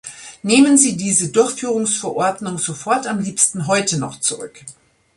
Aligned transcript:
Nehmen 0.41 0.79
Sie 0.79 0.97
diese 0.97 1.29
Durchführungsverordnung 1.29 2.57
sofort 2.57 3.05
am 3.05 3.19
liebsten 3.19 3.67
heute 3.67 3.99
noch 3.99 4.19
zurück! 4.19 4.63